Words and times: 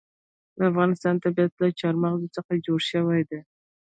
د 0.55 0.59
افغانستان 0.71 1.15
طبیعت 1.23 1.53
له 1.61 1.67
چار 1.79 1.95
مغز 2.03 2.21
څخه 2.37 2.51
جوړ 2.65 2.79
شوی 2.91 3.21
دی. 3.29 3.39